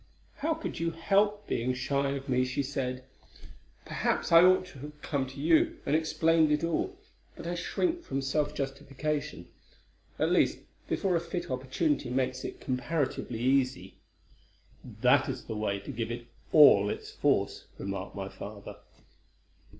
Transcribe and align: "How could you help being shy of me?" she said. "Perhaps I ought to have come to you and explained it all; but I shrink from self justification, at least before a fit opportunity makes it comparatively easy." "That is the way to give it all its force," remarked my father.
"How 0.37 0.55
could 0.55 0.79
you 0.79 0.89
help 0.89 1.45
being 1.45 1.75
shy 1.75 2.09
of 2.13 2.27
me?" 2.27 2.43
she 2.43 2.63
said. 2.63 3.03
"Perhaps 3.85 4.31
I 4.31 4.43
ought 4.43 4.65
to 4.65 4.79
have 4.79 4.99
come 5.03 5.27
to 5.27 5.39
you 5.39 5.77
and 5.85 5.95
explained 5.95 6.51
it 6.51 6.63
all; 6.63 6.97
but 7.35 7.45
I 7.45 7.53
shrink 7.53 8.01
from 8.01 8.19
self 8.23 8.55
justification, 8.55 9.47
at 10.17 10.31
least 10.31 10.57
before 10.87 11.15
a 11.15 11.19
fit 11.19 11.51
opportunity 11.51 12.09
makes 12.09 12.43
it 12.43 12.59
comparatively 12.59 13.41
easy." 13.41 13.93
"That 14.83 15.29
is 15.29 15.43
the 15.43 15.55
way 15.55 15.77
to 15.81 15.91
give 15.91 16.09
it 16.09 16.25
all 16.51 16.89
its 16.89 17.11
force," 17.11 17.67
remarked 17.77 18.15
my 18.15 18.27
father. 18.29 18.77